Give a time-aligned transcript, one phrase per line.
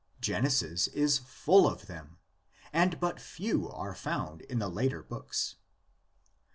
[0.19, 2.17] Genesis is full of them,
[2.73, 5.57] and but few are found in the later books.